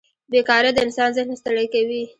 بېکارۍ 0.31 0.71
د 0.73 0.77
انسان 0.85 1.09
ذهن 1.17 1.29
ستړی 1.41 1.67
کوي. 1.73 2.03